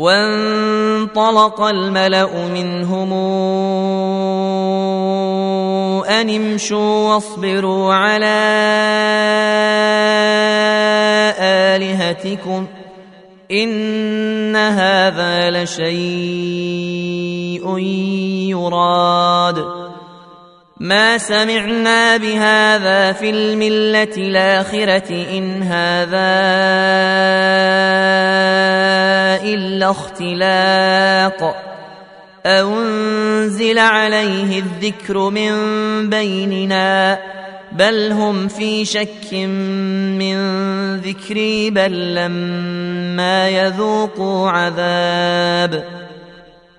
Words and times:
وانطلق 0.00 1.60
الملأ 1.60 2.48
منهم 2.48 3.12
أن 6.08 6.30
امشوا 6.30 7.08
واصبروا 7.14 7.94
على 7.94 8.40
آلهتكم 11.38 12.66
إن 13.50 14.56
هذا 14.56 15.50
لشيء 15.50 15.90
يراد. 18.48 19.79
ما 20.80 21.18
سمعنا 21.18 22.16
بهذا 22.16 23.12
في 23.12 23.30
الملة 23.30 24.16
الآخرة 24.16 25.38
إن 25.38 25.62
هذا 25.62 26.30
إلا 29.44 29.90
اختلاق. 29.90 31.56
أنزل 32.46 33.78
عليه 33.78 34.58
الذكر 34.58 35.30
من 35.30 35.52
بيننا 36.10 37.18
بل 37.72 38.12
هم 38.12 38.48
في 38.48 38.84
شك 38.84 39.32
من 39.32 40.36
ذكري 40.96 41.70
بل 41.70 42.14
لما 42.14 43.48
يذوقوا 43.48 44.50
عذاب. 44.50 45.84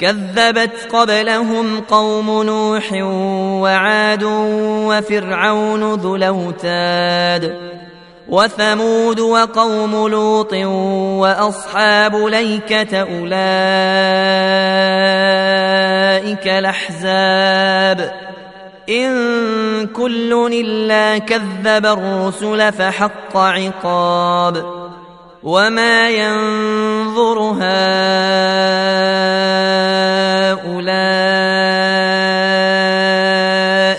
كذبت 0.00 0.88
قبلهم 0.92 1.80
قوم 1.80 2.42
نوح 2.42 2.92
وعاد 3.62 4.22
وفرعون 4.88 5.94
ذو 5.94 6.16
الأوتاد 6.16 7.70
وثمود 8.28 9.20
وقوم 9.20 10.08
لوط 10.08 10.52
وأصحاب 11.22 12.16
ليكة 12.16 13.00
أولئك 13.00 13.30
الأحزاب 16.48 18.12
إن 18.88 19.86
كل 19.86 20.48
إلا 20.52 21.18
كذب 21.18 21.86
الرسل 21.86 22.72
فحق 22.72 23.36
عقاب 23.36 24.80
وما 25.42 26.10
ينظر 26.10 27.38
هؤلاء 27.38 28.20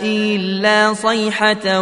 إلا 0.04 0.94
صيحة 0.94 1.80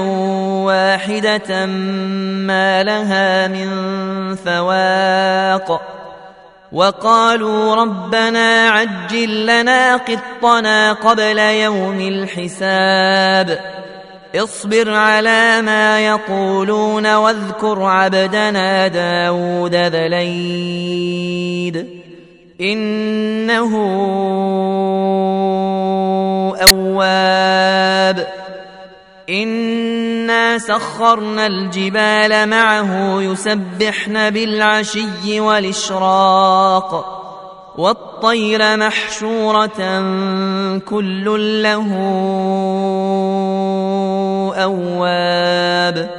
واحدة 0.66 1.66
ما 1.66 2.84
لها 2.84 3.48
من 3.48 3.70
فواق. 4.36 5.82
وقالوا 6.72 7.76
ربنا 7.76 8.70
عجل 8.70 9.46
لنا 9.46 9.98
قطنا 9.98 10.94
قبل 10.94 11.40
يوم 11.40 12.00
الحساب. 12.00 13.60
اصبر 14.36 14.94
على 14.94 15.62
ما 15.62 16.00
يقولون 16.08 17.16
واذكر 17.16 17.84
عبدنا 17.84 18.88
داود 18.88 19.76
ذليد 19.76 21.20
إنه 22.62 23.72
أواب. 26.72 28.28
إنا 29.30 30.58
سخرنا 30.58 31.48
الجبال 31.48 32.50
معه 32.50 33.22
يسبحن 33.22 34.30
بالعشي 34.30 35.40
والإشراق. 35.40 37.16
والطير 37.78 38.78
محشورة 38.78 40.02
كل 40.80 41.64
له 41.64 41.94
أواب. 44.64 46.19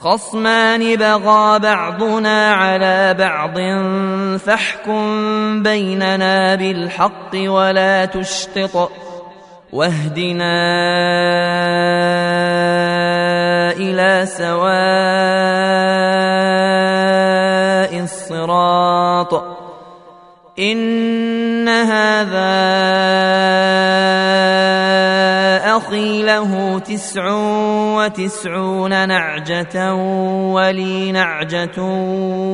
خصمان 0.00 0.96
بغى 0.96 1.58
بعضنا 1.58 2.52
على 2.52 3.14
بعض 3.14 3.58
فاحكم 4.38 5.62
بيننا 5.62 6.54
بالحق 6.54 7.30
ولا 7.34 8.04
تشطط 8.04 8.92
واهدنا 9.72 10.56
إلى 13.72 14.26
سواء 14.26 14.76
الصراط 18.02 19.44
إن 20.58 21.68
هذا 21.68 22.56
أخي 25.86 26.22
له 26.22 26.78
تسع 26.78 27.32
وتسعون 27.96 29.08
نعجة 29.08 29.94
ولي 30.54 31.12
نعجة 31.12 31.82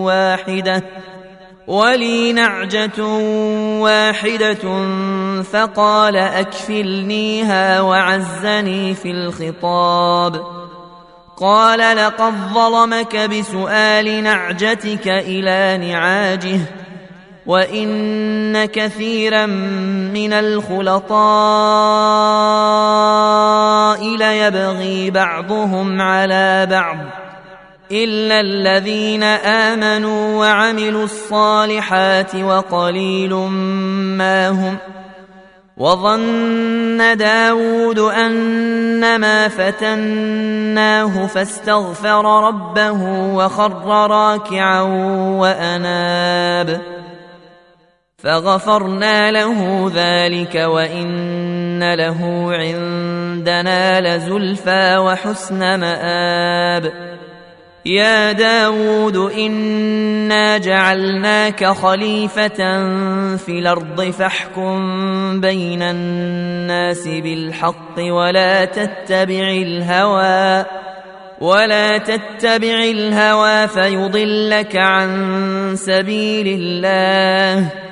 واحدة 0.05 0.83
ولي 1.67 2.33
نعجة 2.33 3.05
واحدة. 3.81 4.65
فقال 5.43 6.17
أكفلنيها 6.17 7.81
وعزني 7.81 8.95
في 8.95 9.11
الخطاب. 9.11 10.43
قال 11.41 11.97
لقد 11.97 12.33
ظلمك 12.55 13.17
بسؤال 13.17 14.23
نعجتك 14.23 15.09
إلى 15.09 15.89
نعاجه 15.89 16.61
وإن 17.47 18.65
كثيرا 18.65 19.47
من 19.47 20.33
الخلطاء 20.33 21.13
ليبغي 24.23 25.11
بعضهم 25.11 26.01
على 26.01 26.67
بعض 26.71 26.97
إلا 27.93 28.41
الذين 28.41 29.23
آمنوا 29.23 30.39
وعملوا 30.39 31.05
الصالحات 31.05 32.35
وقليل 32.35 33.35
ما 33.35 34.49
هم 34.49 34.77
وظن 35.77 37.17
داود 37.17 37.99
أنما 37.99 39.49
فتناه 39.49 41.27
فاستغفر 41.27 42.47
ربه 42.49 43.03
وخر 43.35 44.11
راكعا 44.11 44.81
وأناب 45.41 47.02
فغفرنا 48.23 49.31
له 49.31 49.91
ذلك 49.95 50.55
وإن 50.55 51.95
له 51.95 52.49
عندنا 52.53 54.01
لزلفى 54.01 54.97
وحسن 54.97 55.81
مآب. 55.81 56.93
يا 57.87 58.33
داود 58.33 59.17
إنا 59.17 60.59
جعلناك 60.59 61.65
خليفة 61.65 62.57
في 63.37 63.49
الأرض 63.49 64.03
فاحكم 64.03 64.81
بين 65.41 65.83
الناس 65.83 67.09
بالحق 67.09 67.99
ولا 67.99 68.65
تتبع 68.65 69.49
الهوى 69.51 70.65
ولا 71.41 71.99
تتبع 71.99 72.85
الهوى 72.85 73.69
فيضلك 73.69 74.77
عن 74.77 75.11
سبيل 75.77 76.61
الله. 76.61 77.92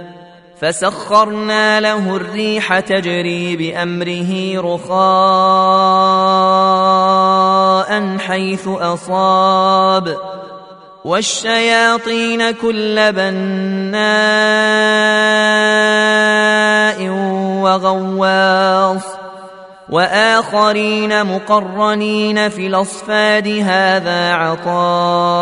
فسخرنا 0.61 1.79
له 1.79 2.15
الريح 2.15 2.79
تجري 2.79 3.55
بأمره 3.55 4.61
رخاء 4.75 5.01
حيث 8.17 8.67
أصاب. 8.67 10.17
والشياطين 11.05 12.51
كل 12.51 13.11
بناء 13.11 14.01
وغواص. 17.61 19.20
وآخرين 19.91 21.25
مقرنين 21.25 22.49
في 22.49 22.67
الأصفاد. 22.67 23.47
هذا 23.47 24.33
عطاؤنا 24.33 25.33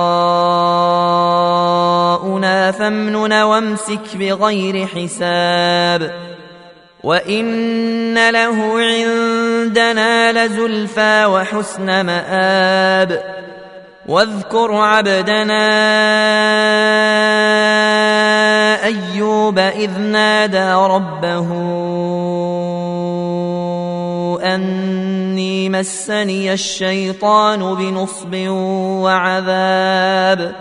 فامنن 2.72 3.34
وامسك 3.34 4.16
بغير 4.16 4.88
حساب. 4.88 6.30
وإن 7.04 8.30
له 8.30 8.80
عندنا 8.80 10.46
لزلفى 10.46 11.26
وحسن 11.26 12.06
مآب. 12.06 13.24
واذكر 14.08 14.74
عبدنا 14.74 15.70
أيوب 18.84 19.60
إذ 19.60 20.00
نادى 20.00 20.74
ربه. 20.74 21.50
أني 24.40 25.70
مسني 25.70 26.54
الشيطان 26.54 27.76
بنصب 27.76 28.36
وعذاب. 29.04 30.56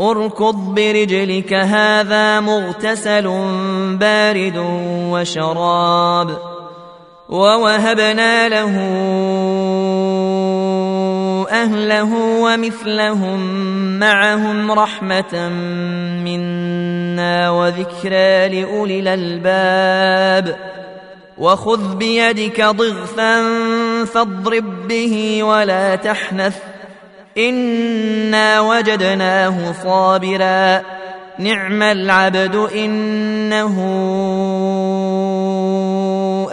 اركض 0.00 0.54
برجلك 0.54 1.52
هذا 1.52 2.40
مغتسل 2.40 3.24
بارد 4.00 4.64
وشراب. 5.10 6.38
ووهبنا 7.28 8.48
له 8.48 8.76
أهله 11.50 12.14
ومثلهم 12.42 13.40
معهم 13.98 14.72
رحمة 14.72 15.48
منا 16.24 17.50
وذكرى 17.50 18.48
لأولي 18.48 19.00
الألباب. 19.00 20.56
وخذ 21.38 21.94
بيدك 21.94 22.60
ضغثا 22.60 23.44
فاضرب 24.04 24.88
به 24.88 25.42
ولا 25.42 25.96
تحنث. 25.96 26.56
إنا 27.38 28.60
وجدناه 28.60 29.72
صابرا. 29.84 30.82
نعم 31.38 31.82
العبد 31.82 32.68
إنه 32.74 33.76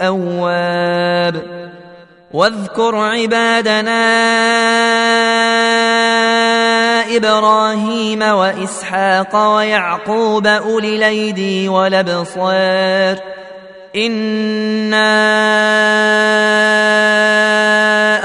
أواب. 0.00 1.64
واذكر 2.34 2.96
عبادنا 2.96 4.04
إبراهيم 7.16 8.22
وإسحاق 8.22 9.54
ويعقوب 9.56 10.46
أولي 10.46 10.96
الأيدي 10.96 11.68
والأبصار. 11.68 13.43
انا 13.96 15.04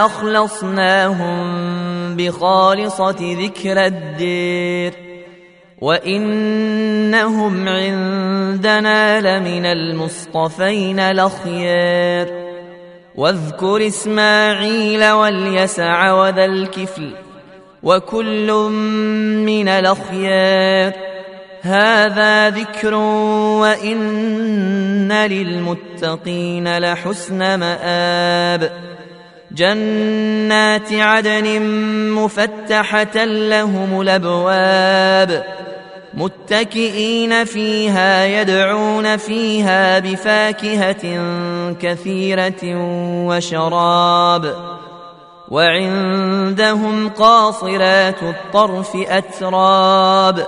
اخلصناهم 0.06 1.40
بخالصه 2.16 3.16
ذكر 3.20 3.86
الدير 3.86 4.94
وانهم 5.82 7.70
عندنا 7.70 9.22
لمن 9.22 9.66
المصطفين 9.66 11.00
الاخيار 11.00 12.28
واذكر 13.16 13.88
اسماعيل 13.88 15.12
واليسع 15.12 16.14
وذا 16.14 16.46
الكفل 16.46 17.14
وكل 17.84 18.52
من 19.46 19.68
الاخيار 19.68 21.09
هذا 21.62 22.50
ذكر 22.50 22.94
وإن 23.60 25.12
للمتقين 25.12 26.78
لحسن 26.78 27.60
مآب. 27.60 28.72
جنات 29.52 30.94
عدن 30.94 31.62
مفتحة 32.12 33.26
لهم 33.26 34.02
الأبواب. 34.02 35.44
متكئين 36.14 37.46
فيها 37.46 38.26
يدعون 38.26 39.18
فيها 39.18 40.00
بفاكهة 40.00 41.24
كثيرة 41.74 42.76
وشراب. 43.28 44.56
وعندهم 45.50 47.10
قاصرات 47.10 48.24
الطرف 48.24 48.96
أتراب. 48.96 50.48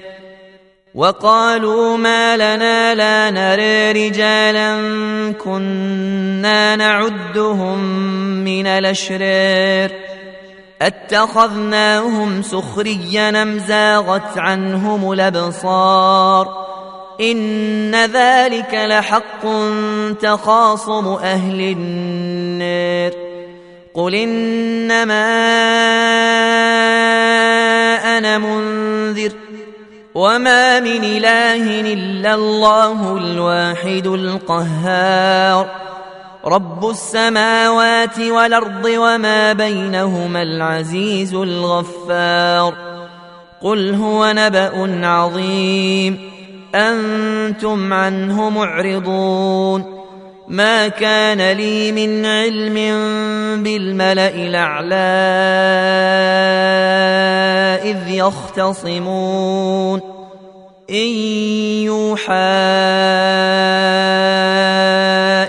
وقالوا 0.95 1.97
ما 1.97 2.35
لنا 2.35 2.95
لا 2.95 3.31
نرى 3.31 4.09
رجالا 4.09 4.75
كنا 5.43 6.75
نعدهم 6.75 7.79
من 8.43 8.67
الأشرار. 8.67 9.91
أتخذناهم 10.81 12.41
سخريا 12.41 13.41
أم 13.41 13.59
زاغت 13.59 14.37
عنهم 14.37 15.11
الأبصار. 15.11 16.67
إن 17.21 17.95
ذلك 17.95 18.73
لحق 18.73 19.45
تخاصم 20.21 21.07
أهل 21.07 21.61
النار. 21.61 23.11
قل 23.93 24.15
إنما 24.15 25.21
وما 30.15 30.79
من 30.79 31.03
اله 31.03 31.93
الا 31.93 32.33
الله 32.33 33.17
الواحد 33.17 34.07
القهار 34.07 35.67
رب 36.45 36.89
السماوات 36.89 38.19
والارض 38.19 38.85
وما 38.85 39.53
بينهما 39.53 40.41
العزيز 40.41 41.33
الغفار 41.33 42.73
قل 43.61 43.93
هو 43.93 44.33
نبا 44.35 45.07
عظيم 45.07 46.31
أنتم 46.75 47.93
عنه 47.93 48.49
معرضون 48.49 50.01
ما 50.47 50.87
كان 50.87 51.51
لي 51.51 51.91
من 51.91 52.25
علم 52.25 52.73
بالملا 53.63 54.27
الاعلى 54.27 54.95
اذ 54.95 56.10
يختصمون. 58.27 60.01
إن 60.89 61.09
يوحى 61.87 62.33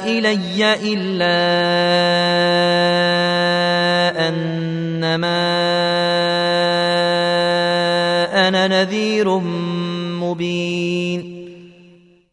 إلي 0.06 0.74
إلا 0.92 1.38
أنما 4.28 5.42
أنا 8.48 8.68
نذير 8.68 9.38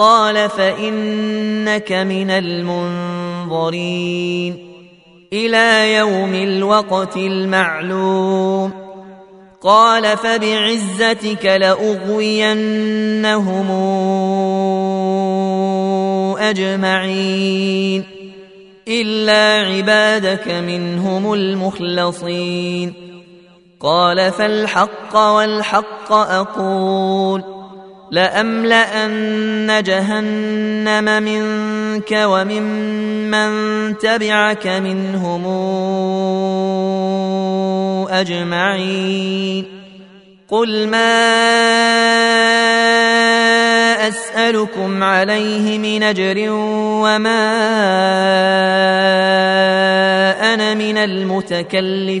قال 0.00 0.50
فإنك 0.50 1.92
من 1.92 2.30
المنظرين 3.50 3.90
إلى 5.32 5.94
يوم 5.94 6.34
الوقت 6.34 7.16
المعلوم 7.16 8.72
قال 9.62 10.16
فبعزتك 10.16 11.46
لأغوينهم 11.46 12.60
أجمعين 16.38 18.04
إلا 18.88 19.66
عبادك 19.66 20.48
منهم 20.48 21.32
المخلصين 21.32 22.94
قال 23.80 24.32
فالحق 24.32 25.16
والحق 25.16 26.12
أقول 26.12 27.59
لأملأن 28.10 29.82
جهنم 29.82 31.22
منك 31.22 32.12
وممن 32.12 33.50
تبعك 33.98 34.66
منهم 34.66 35.46
أجمعين. 38.10 39.64
قل 40.48 40.88
ما 40.88 41.30
أسألكم 44.08 45.02
عليه 45.02 45.78
من 45.78 46.02
أجر 46.02 46.46
وما 46.50 47.50
أنا 50.54 50.74
من 50.74 50.98
المتكلفين. 50.98 52.20